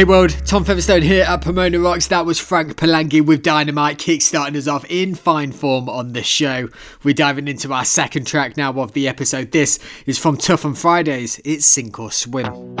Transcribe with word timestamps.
Hey 0.00 0.04
world, 0.04 0.34
Tom 0.46 0.64
Featherstone 0.64 1.02
here 1.02 1.24
at 1.24 1.42
Pomona 1.42 1.78
Rocks. 1.78 2.06
That 2.06 2.24
was 2.24 2.38
Frank 2.38 2.74
Palangi 2.74 3.20
with 3.20 3.42
Dynamite 3.42 3.98
kickstarting 3.98 4.56
us 4.56 4.66
off 4.66 4.86
in 4.88 5.14
fine 5.14 5.52
form 5.52 5.90
on 5.90 6.14
the 6.14 6.22
show. 6.22 6.70
We're 7.02 7.12
diving 7.12 7.48
into 7.48 7.70
our 7.74 7.84
second 7.84 8.26
track 8.26 8.56
now 8.56 8.72
of 8.80 8.94
the 8.94 9.06
episode. 9.06 9.52
This 9.52 9.78
is 10.06 10.18
from 10.18 10.38
Tough 10.38 10.64
on 10.64 10.72
Fridays. 10.72 11.38
It's 11.44 11.66
Sink 11.66 12.00
or 12.00 12.10
Swim. 12.10 12.78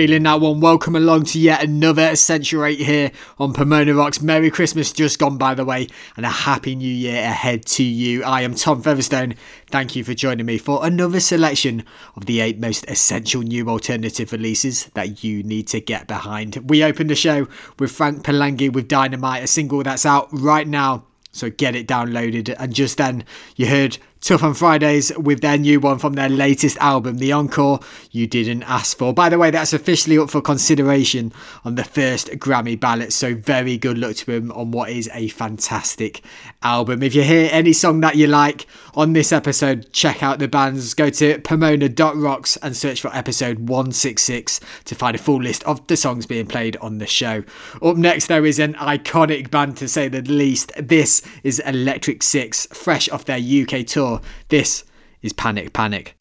Feeling 0.00 0.22
that 0.22 0.40
one. 0.40 0.60
Welcome 0.60 0.96
along 0.96 1.24
to 1.24 1.38
yet 1.38 1.62
another 1.62 2.08
Essential 2.08 2.64
8 2.64 2.78
here 2.80 3.12
on 3.38 3.52
Pomona 3.52 3.92
Rocks. 3.92 4.22
Merry 4.22 4.50
Christmas 4.50 4.92
just 4.92 5.18
gone, 5.18 5.36
by 5.36 5.54
the 5.54 5.62
way, 5.62 5.88
and 6.16 6.24
a 6.24 6.30
Happy 6.30 6.74
New 6.74 6.88
Year 6.88 7.22
ahead 7.22 7.66
to 7.66 7.82
you. 7.82 8.24
I 8.24 8.40
am 8.40 8.54
Tom 8.54 8.80
Featherstone. 8.80 9.34
Thank 9.66 9.94
you 9.94 10.02
for 10.02 10.14
joining 10.14 10.46
me 10.46 10.56
for 10.56 10.86
another 10.86 11.20
selection 11.20 11.84
of 12.16 12.24
the 12.24 12.40
eight 12.40 12.58
most 12.58 12.86
essential 12.88 13.42
new 13.42 13.68
alternative 13.68 14.32
releases 14.32 14.86
that 14.94 15.22
you 15.22 15.42
need 15.42 15.68
to 15.68 15.82
get 15.82 16.08
behind. 16.08 16.56
We 16.70 16.82
opened 16.82 17.10
the 17.10 17.14
show 17.14 17.46
with 17.78 17.92
Frank 17.92 18.24
Palangi 18.24 18.72
with 18.72 18.88
Dynamite, 18.88 19.44
a 19.44 19.46
single 19.46 19.82
that's 19.82 20.06
out 20.06 20.28
right 20.32 20.66
now. 20.66 21.04
So 21.32 21.50
get 21.50 21.76
it 21.76 21.86
downloaded. 21.86 22.56
And 22.58 22.74
just 22.74 22.96
then, 22.96 23.24
you 23.54 23.66
heard 23.66 23.98
Tough 24.20 24.42
on 24.42 24.52
Fridays 24.52 25.16
with 25.16 25.40
their 25.40 25.56
new 25.56 25.80
one 25.80 25.98
from 25.98 26.12
their 26.12 26.28
latest 26.28 26.76
album, 26.76 27.16
The 27.16 27.32
Encore 27.32 27.80
You 28.10 28.26
Didn't 28.26 28.62
Ask 28.64 28.98
For. 28.98 29.14
By 29.14 29.30
the 29.30 29.38
way, 29.38 29.50
that's 29.50 29.72
officially 29.72 30.18
up 30.18 30.28
for 30.28 30.42
consideration 30.42 31.32
on 31.64 31.76
the 31.76 31.84
first 31.84 32.28
Grammy 32.32 32.78
ballot, 32.78 33.14
so 33.14 33.34
very 33.34 33.78
good 33.78 33.96
luck 33.96 34.16
to 34.16 34.32
him 34.32 34.52
on 34.52 34.72
what 34.72 34.90
is 34.90 35.08
a 35.14 35.28
fantastic 35.28 36.22
album. 36.62 37.02
If 37.02 37.14
you 37.14 37.22
hear 37.22 37.48
any 37.50 37.72
song 37.72 38.00
that 38.00 38.16
you 38.16 38.26
like 38.26 38.66
on 38.94 39.12
this 39.12 39.32
episode, 39.32 39.92
check 39.92 40.22
out 40.22 40.38
the 40.38 40.48
bands. 40.48 40.94
Go 40.94 41.10
to 41.10 41.38
pomona.rocks 41.40 42.56
and 42.58 42.76
search 42.76 43.00
for 43.00 43.14
episode 43.14 43.68
166 43.68 44.60
to 44.84 44.94
find 44.94 45.14
a 45.14 45.18
full 45.18 45.42
list 45.42 45.62
of 45.64 45.86
the 45.86 45.96
songs 45.96 46.26
being 46.26 46.46
played 46.46 46.76
on 46.78 46.98
the 46.98 47.06
show. 47.06 47.44
Up 47.82 47.96
next, 47.96 48.26
there 48.26 48.46
is 48.46 48.58
an 48.58 48.74
iconic 48.74 49.50
band 49.50 49.76
to 49.78 49.88
say 49.88 50.08
the 50.08 50.22
least. 50.22 50.72
This 50.76 51.22
is 51.42 51.60
Electric 51.60 52.22
Six, 52.22 52.66
fresh 52.66 53.08
off 53.08 53.24
their 53.24 53.38
UK 53.38 53.86
tour. 53.86 54.20
This 54.48 54.84
is 55.22 55.32
Panic 55.32 55.72
Panic. 55.72 56.14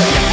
Yeah. 0.00 0.29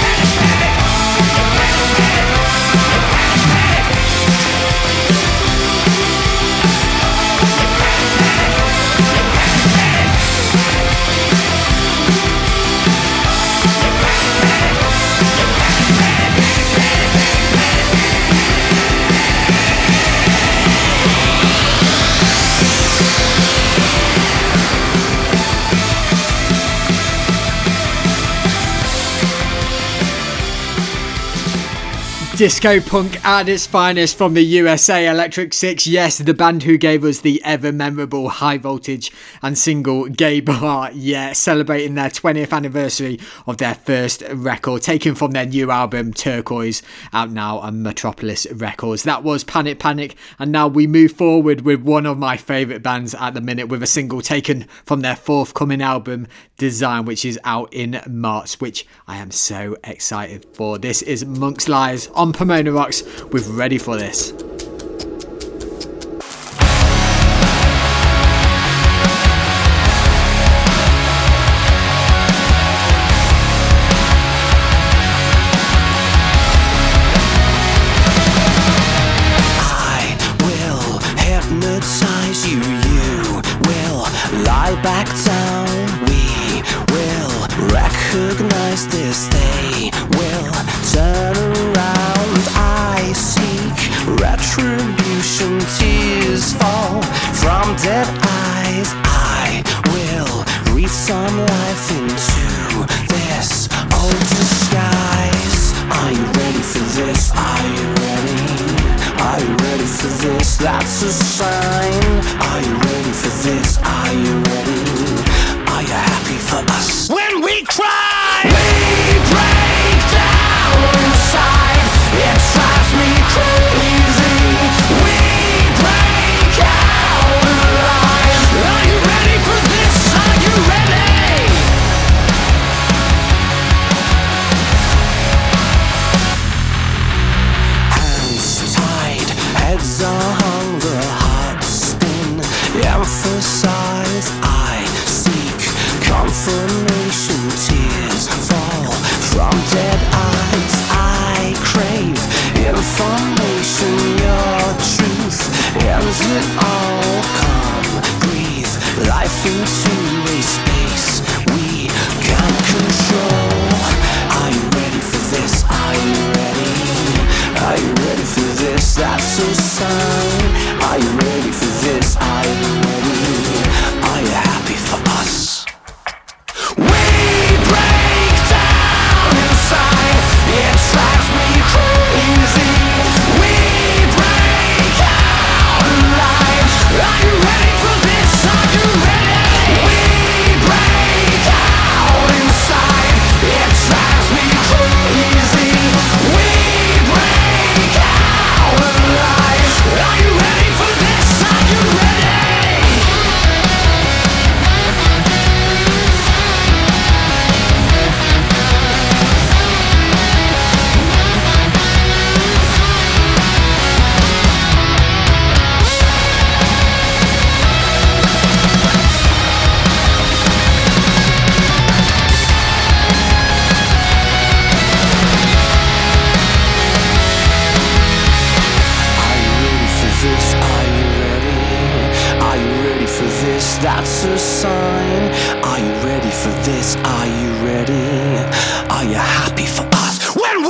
Disco 32.38 32.80
punk 32.80 33.26
at 33.26 33.50
its 33.50 33.66
finest 33.66 34.16
from 34.16 34.36
the 34.36 34.44
USA 34.44 35.10
Electric 35.10 35.56
Six. 35.56 35.88
Yes, 35.88 36.20
the 36.20 36.36
band 36.36 36.62
who 36.62 36.78
gave 36.78 37.04
us 37.04 37.22
the 37.22 37.42
ever 37.44 37.72
memorable 37.72 38.30
high 38.30 38.60
voltage 38.60 39.12
and 39.42 39.58
single 39.58 40.06
Gay 40.06 40.40
Bar. 40.42 40.92
Yeah, 40.94 41.34
celebrating 41.34 41.96
their 41.96 42.12
20th 42.12 42.54
anniversary 42.54 43.20
of 43.48 43.58
their 43.58 43.74
first 43.74 44.22
record, 44.32 44.84
taken 44.84 45.16
from 45.16 45.32
their 45.32 45.48
new 45.48 45.72
album 45.72 46.14
Turquoise, 46.14 46.84
out 47.12 47.32
now 47.32 47.58
on 47.58 47.82
Metropolis 47.82 48.46
Records. 48.52 49.02
That 49.02 49.24
was 49.24 49.44
Panic 49.44 49.80
Panic, 49.80 50.16
and 50.38 50.52
now 50.52 50.68
we 50.68 50.86
move 50.86 51.14
forward 51.14 51.62
with 51.62 51.82
one 51.82 52.06
of 52.06 52.20
my 52.20 52.38
favourite 52.38 52.84
bands 52.84 53.16
at 53.16 53.34
the 53.34 53.42
minute 53.42 53.68
with 53.68 53.82
a 53.82 53.88
single 53.88 54.22
taken 54.22 54.68
from 54.86 55.02
their 55.02 55.16
forthcoming 55.16 55.82
album 55.82 56.28
Design, 56.58 57.06
which 57.06 57.24
is 57.24 57.40
out 57.44 57.72
in 57.72 58.02
March, 58.08 58.56
which 58.56 58.88
I 59.08 59.18
am 59.18 59.30
so 59.32 59.78
excited 59.84 60.46
for. 60.54 60.80
This 60.80 61.04
is 61.04 61.22
Amongst 61.22 61.70
Liars 61.70 62.08
on 62.16 62.34
Pomona 62.34 62.72
Rocks 62.72 63.04
with 63.26 63.48
Ready 63.50 63.78
for 63.78 63.96
This. 63.96 64.34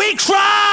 We 0.08 0.16
cry? 0.16 0.67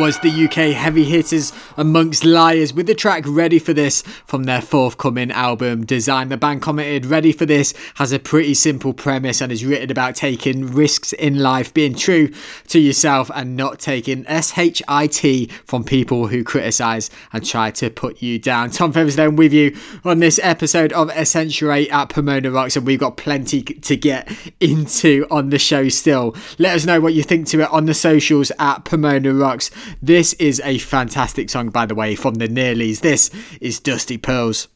Was 0.00 0.18
the 0.20 0.44
UK 0.46 0.74
heavy 0.74 1.04
hitters 1.04 1.52
amongst 1.76 2.24
liars 2.24 2.72
with 2.72 2.86
the 2.86 2.94
track 2.94 3.24
Ready 3.26 3.58
for 3.58 3.74
This 3.74 4.00
from 4.24 4.44
their 4.44 4.62
forthcoming 4.62 5.30
album 5.30 5.84
Design. 5.84 6.30
The 6.30 6.38
band 6.38 6.62
commented, 6.62 7.04
Ready 7.04 7.32
for 7.32 7.44
This 7.44 7.74
has 7.96 8.10
a 8.10 8.18
pretty 8.18 8.54
simple 8.54 8.94
premise 8.94 9.42
and 9.42 9.52
is 9.52 9.62
written 9.62 9.90
about 9.90 10.14
taking 10.14 10.72
risks 10.72 11.12
in 11.12 11.40
life, 11.40 11.74
being 11.74 11.94
true 11.94 12.32
to 12.68 12.80
yourself 12.80 13.30
and 13.34 13.58
not 13.58 13.78
taking 13.78 14.24
SHIT 14.24 15.52
from 15.66 15.84
people 15.84 16.28
who 16.28 16.44
criticise 16.44 17.10
and 17.30 17.44
try 17.44 17.70
to 17.72 17.90
put 17.90 18.22
you 18.22 18.38
down. 18.38 18.70
Tom 18.70 18.94
Featherstone 18.94 19.36
with 19.36 19.52
you 19.52 19.76
on 20.02 20.20
this 20.20 20.40
episode 20.42 20.94
of 20.94 21.10
Essential 21.10 21.70
8 21.70 21.90
at 21.90 22.08
Pomona 22.08 22.50
Rocks, 22.50 22.74
and 22.74 22.86
we've 22.86 22.98
got 22.98 23.18
plenty 23.18 23.62
to 23.62 23.96
get 23.98 24.32
into 24.60 25.26
on 25.30 25.50
the 25.50 25.58
show 25.58 25.90
still. 25.90 26.34
Let 26.58 26.74
us 26.74 26.86
know 26.86 27.02
what 27.02 27.12
you 27.12 27.22
think 27.22 27.48
to 27.48 27.60
it 27.60 27.70
on 27.70 27.84
the 27.84 27.92
socials 27.92 28.50
at 28.58 28.86
Pomona 28.86 29.34
Rocks. 29.34 29.70
This 30.02 30.32
is 30.34 30.60
a 30.64 30.78
fantastic 30.78 31.50
song, 31.50 31.70
by 31.70 31.86
the 31.86 31.94
way, 31.94 32.14
from 32.14 32.34
the 32.34 32.48
Nearlies. 32.48 33.00
This 33.00 33.30
is 33.60 33.80
Dusty 33.80 34.18
Pearls. 34.18 34.68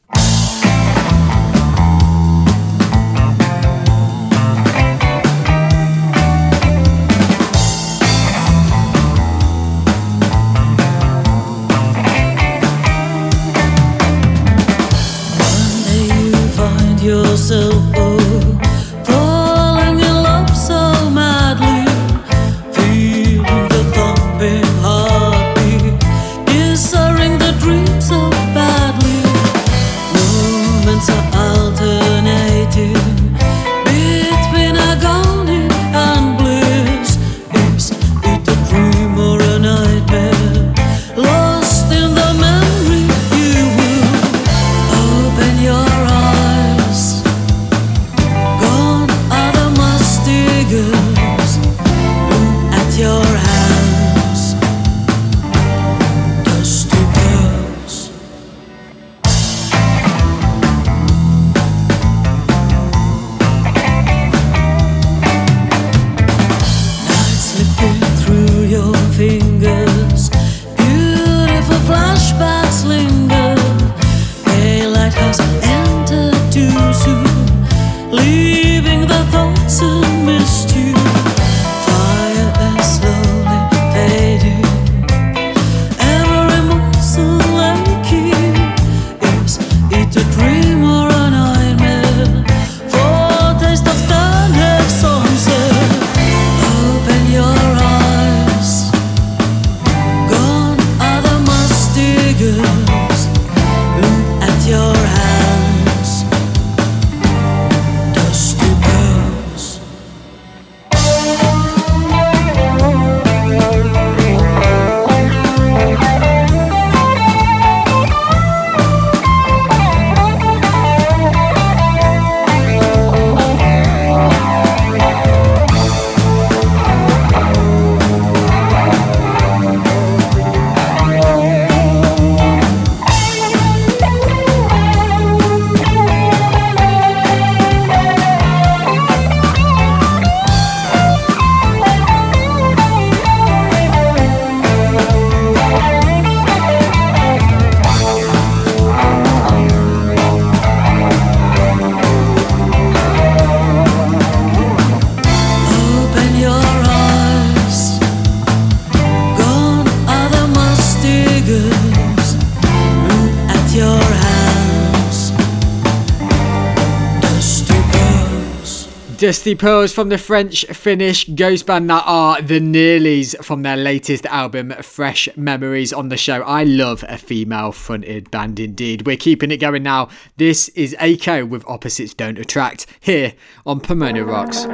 Dusty 169.17 169.55
Pearls 169.55 169.93
from 169.93 170.09
the 170.09 170.17
French 170.17 170.65
Finnish 170.65 171.23
ghost 171.29 171.65
band 171.65 171.89
that 171.89 172.03
are 172.05 172.41
the 172.41 172.59
Nearlys 172.59 173.33
from 173.43 173.61
their 173.61 173.77
latest 173.77 174.25
album, 174.25 174.71
Fresh 174.81 175.29
Memories, 175.37 175.93
on 175.93 176.09
the 176.09 176.17
show. 176.17 176.41
I 176.41 176.65
love 176.65 177.05
a 177.07 177.17
female 177.17 177.71
fronted 177.71 178.29
band 178.29 178.59
indeed. 178.59 179.05
We're 179.05 179.15
keeping 179.15 179.51
it 179.51 179.57
going 179.57 179.83
now. 179.83 180.09
This 180.35 180.67
is 180.69 180.95
Aiko 180.99 181.47
with 181.47 181.65
Opposites 181.65 182.13
Don't 182.13 182.37
Attract 182.37 182.87
here 182.99 183.33
on 183.65 183.79
Pomona 183.79 184.25
Rocks. 184.25 184.65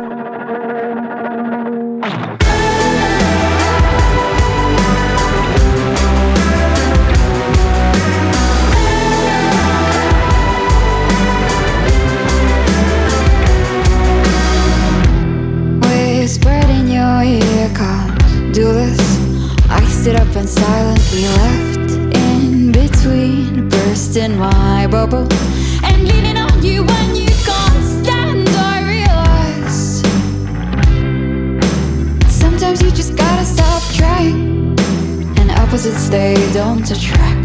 don't 36.61 36.91
attract 36.91 37.40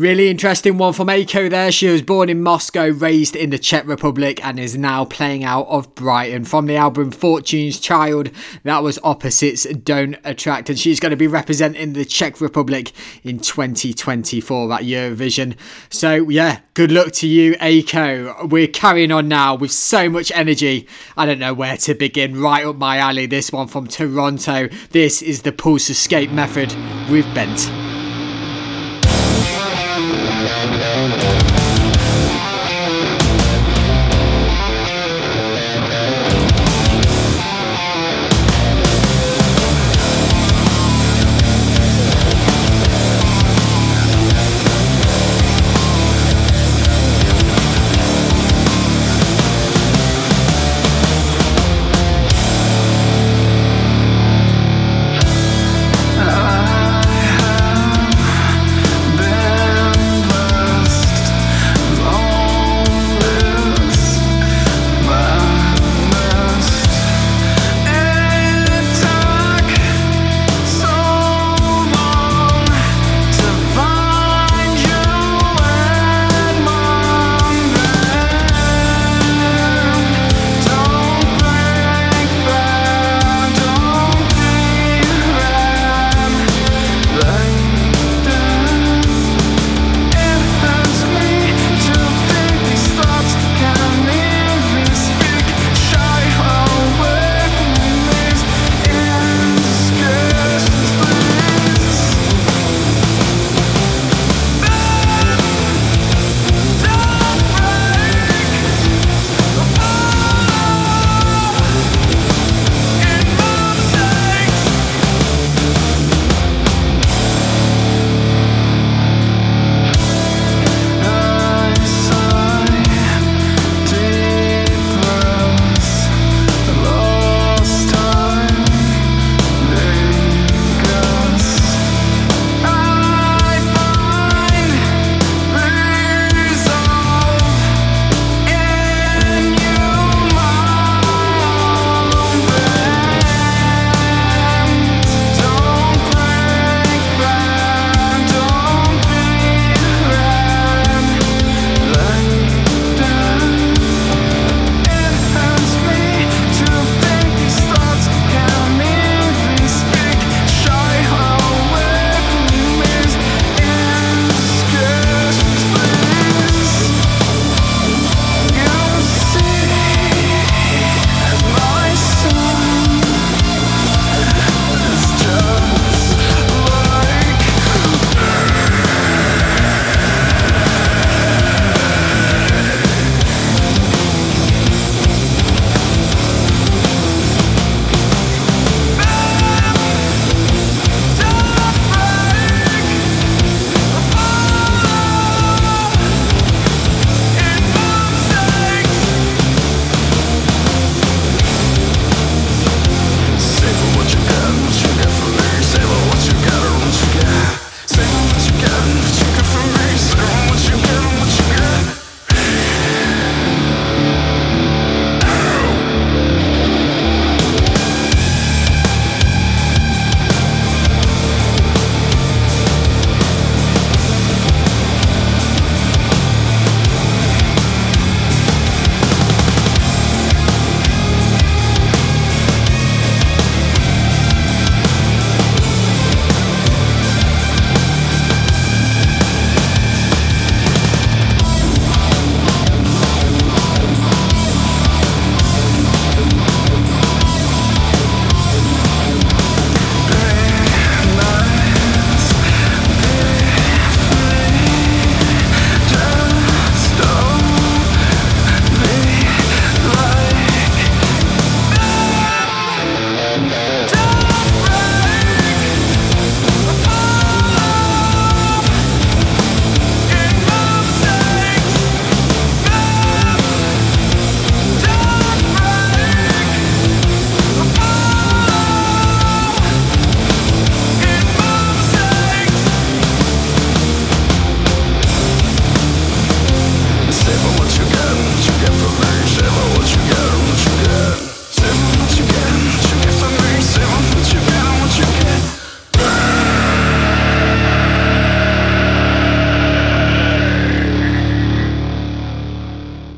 Really 0.00 0.30
interesting 0.30 0.78
one 0.78 0.94
from 0.94 1.08
Aiko 1.08 1.50
there. 1.50 1.70
She 1.70 1.86
was 1.86 2.00
born 2.00 2.30
in 2.30 2.42
Moscow, 2.42 2.88
raised 2.88 3.36
in 3.36 3.50
the 3.50 3.58
Czech 3.58 3.86
Republic, 3.86 4.42
and 4.42 4.58
is 4.58 4.74
now 4.74 5.04
playing 5.04 5.44
out 5.44 5.66
of 5.66 5.94
Brighton. 5.94 6.46
From 6.46 6.64
the 6.64 6.76
album 6.76 7.10
Fortune's 7.10 7.78
Child, 7.78 8.30
that 8.62 8.82
was 8.82 8.98
Opposites 9.04 9.64
Don't 9.64 10.16
Attract, 10.24 10.70
and 10.70 10.78
she's 10.78 11.00
going 11.00 11.10
to 11.10 11.18
be 11.18 11.26
representing 11.26 11.92
the 11.92 12.06
Czech 12.06 12.40
Republic 12.40 12.92
in 13.24 13.40
2024 13.40 14.72
at 14.72 14.84
Eurovision. 14.84 15.54
So, 15.90 16.30
yeah, 16.30 16.60
good 16.72 16.90
luck 16.90 17.12
to 17.16 17.28
you, 17.28 17.56
Aiko. 17.56 18.48
We're 18.48 18.68
carrying 18.68 19.12
on 19.12 19.28
now 19.28 19.54
with 19.54 19.70
so 19.70 20.08
much 20.08 20.32
energy. 20.34 20.88
I 21.18 21.26
don't 21.26 21.38
know 21.38 21.52
where 21.52 21.76
to 21.76 21.92
begin. 21.92 22.40
Right 22.40 22.64
up 22.64 22.76
my 22.76 22.96
alley, 22.96 23.26
this 23.26 23.52
one 23.52 23.68
from 23.68 23.86
Toronto. 23.86 24.70
This 24.92 25.20
is 25.20 25.42
the 25.42 25.52
Pulse 25.52 25.90
Escape 25.90 26.30
Method 26.30 26.74
with 27.10 27.26
Bent. 27.34 27.89
Been 30.40 30.70
blessed 30.70 31.29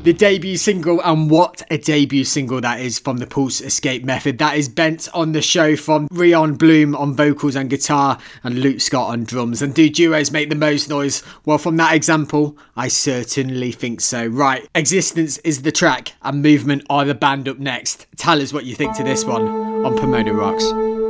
the 0.03 0.13
debut 0.13 0.57
single, 0.57 1.01
and 1.01 1.29
what 1.29 1.61
a 1.71 1.77
debut 1.77 2.25
single 2.25 2.59
that 2.59 2.81
is 2.81 2.99
from 2.99 3.17
the 3.17 3.27
Pulse 3.27 3.61
Escape 3.61 4.03
Method. 4.03 4.37
That 4.37 4.57
is 4.57 4.67
Bent 4.67 5.07
on 5.13 5.31
the 5.31 5.41
show 5.41 5.77
from 5.77 6.07
Rion 6.11 6.55
Bloom 6.55 6.93
on 6.95 7.15
vocals 7.15 7.55
and 7.55 7.69
guitar, 7.69 8.17
and 8.43 8.59
Luke 8.59 8.81
Scott 8.81 9.11
on 9.11 9.23
drums. 9.23 9.61
And 9.61 9.73
do 9.73 9.89
duos 9.89 10.31
make 10.31 10.49
the 10.49 10.55
most 10.55 10.89
noise? 10.89 11.23
Well, 11.45 11.57
from 11.57 11.77
that 11.77 11.95
example, 11.95 12.57
I 12.75 12.89
certainly 12.89 13.71
think 13.71 14.01
so. 14.01 14.25
Right, 14.25 14.67
Existence 14.75 15.37
is 15.39 15.61
the 15.61 15.71
track, 15.71 16.13
and 16.21 16.43
Movement 16.43 16.83
are 16.89 17.05
the 17.05 17.15
band 17.15 17.47
up 17.47 17.59
next. 17.59 18.05
Tell 18.17 18.41
us 18.41 18.51
what 18.51 18.65
you 18.65 18.75
think 18.75 18.97
to 18.97 19.03
this 19.03 19.23
one 19.23 19.47
on 19.85 19.97
Pomona 19.97 20.33
Rocks. 20.33 21.02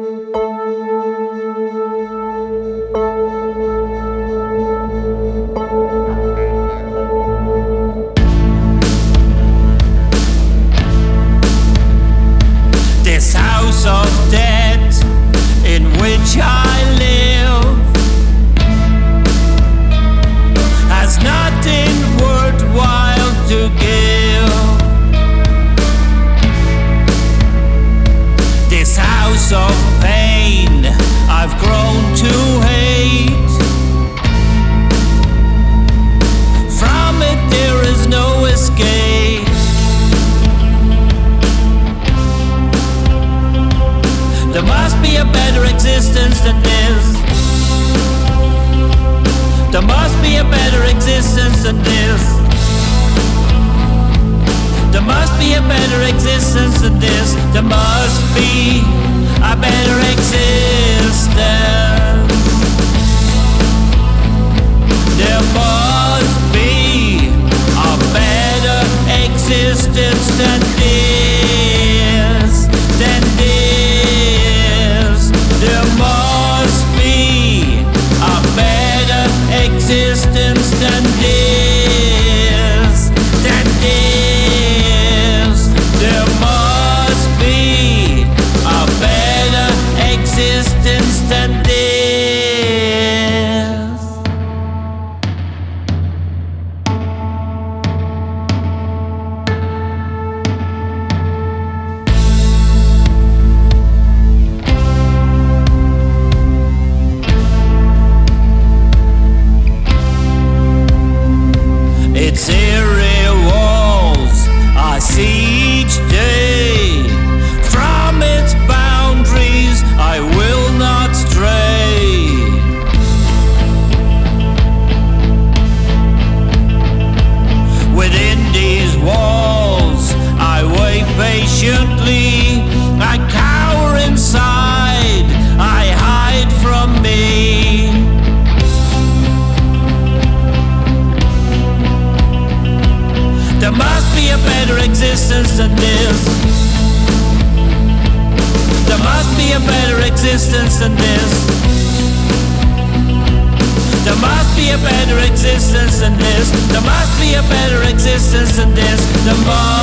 Than 159.26 159.83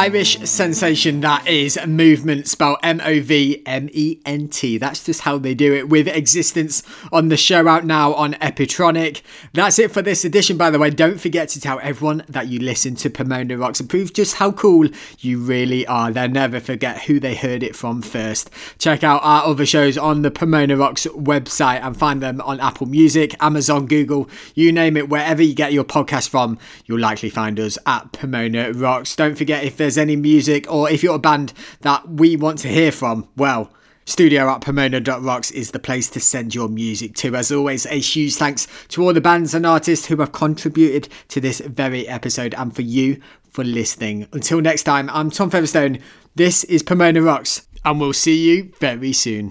Irish 0.00 0.38
sensation 0.48 1.20
that 1.20 1.46
is 1.46 1.78
Movement, 1.86 2.48
spelled 2.48 2.78
M 2.82 3.02
O 3.04 3.20
V 3.20 3.62
M 3.66 3.90
E 3.92 4.18
N 4.24 4.48
T. 4.48 4.78
That's 4.78 5.04
just 5.04 5.20
how 5.20 5.36
they 5.36 5.52
do 5.52 5.74
it 5.74 5.90
with 5.90 6.08
Existence 6.08 6.82
on 7.12 7.28
the 7.28 7.36
show 7.36 7.68
out 7.68 7.84
now 7.84 8.14
on 8.14 8.32
Epitronic. 8.34 9.20
That's 9.52 9.78
it 9.78 9.92
for 9.92 10.00
this 10.00 10.24
edition, 10.24 10.56
by 10.56 10.70
the 10.70 10.78
way. 10.78 10.88
Don't 10.88 11.20
forget 11.20 11.50
to 11.50 11.60
tell 11.60 11.78
everyone 11.82 12.24
that 12.30 12.48
you 12.48 12.60
listen 12.60 12.94
to 12.94 13.10
Pomona 13.10 13.58
Rocks 13.58 13.78
and 13.78 13.90
prove 13.90 14.14
just 14.14 14.36
how 14.36 14.52
cool 14.52 14.88
you 15.18 15.38
really 15.38 15.86
are. 15.86 16.10
They'll 16.10 16.30
never 16.30 16.60
forget 16.60 17.02
who 17.02 17.20
they 17.20 17.34
heard 17.34 17.62
it 17.62 17.76
from 17.76 18.00
first. 18.00 18.48
Check 18.78 19.04
out 19.04 19.20
our 19.22 19.44
other 19.44 19.66
shows 19.66 19.98
on 19.98 20.22
the 20.22 20.30
Pomona 20.30 20.78
Rocks 20.78 21.06
website 21.08 21.84
and 21.84 21.94
find 21.94 22.22
them 22.22 22.40
on 22.40 22.58
Apple 22.60 22.86
Music, 22.86 23.34
Amazon, 23.42 23.84
Google, 23.84 24.30
you 24.54 24.72
name 24.72 24.96
it, 24.96 25.10
wherever 25.10 25.42
you 25.42 25.54
get 25.54 25.74
your 25.74 25.84
podcast 25.84 26.30
from, 26.30 26.56
you'll 26.86 27.00
likely 27.00 27.28
find 27.28 27.60
us 27.60 27.76
at 27.84 28.12
Pomona 28.12 28.72
Rocks. 28.72 29.14
Don't 29.14 29.36
forget 29.36 29.62
if 29.62 29.76
there's 29.90 29.98
any 29.98 30.14
music 30.14 30.70
or 30.70 30.88
if 30.88 31.02
you're 31.02 31.16
a 31.16 31.18
band 31.18 31.52
that 31.80 32.08
we 32.08 32.36
want 32.36 32.60
to 32.60 32.68
hear 32.68 32.92
from, 32.92 33.28
well, 33.36 33.72
Studio 34.04 34.48
at 34.48 34.60
Pomona.rocks 34.60 35.50
is 35.50 35.72
the 35.72 35.80
place 35.80 36.08
to 36.10 36.20
send 36.20 36.54
your 36.54 36.68
music 36.68 37.16
to. 37.16 37.34
As 37.34 37.50
always, 37.50 37.86
a 37.86 37.98
huge 37.98 38.36
thanks 38.36 38.68
to 38.90 39.02
all 39.02 39.12
the 39.12 39.20
bands 39.20 39.52
and 39.52 39.66
artists 39.66 40.06
who 40.06 40.16
have 40.18 40.30
contributed 40.30 41.08
to 41.26 41.40
this 41.40 41.58
very 41.58 42.06
episode 42.06 42.54
and 42.54 42.72
for 42.72 42.82
you 42.82 43.20
for 43.50 43.64
listening. 43.64 44.28
Until 44.32 44.60
next 44.60 44.84
time, 44.84 45.10
I'm 45.10 45.28
Tom 45.28 45.50
Featherstone. 45.50 45.98
This 46.36 46.62
is 46.62 46.84
Pomona 46.84 47.20
Rocks, 47.20 47.66
and 47.84 47.98
we'll 47.98 48.12
see 48.12 48.48
you 48.48 48.70
very 48.78 49.12
soon. 49.12 49.48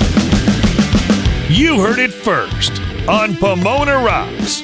You 1.50 1.82
heard 1.82 2.00
it 2.00 2.14
first 2.14 2.82
on 3.10 3.36
Pomona 3.36 3.98
Rocks. 3.98 4.64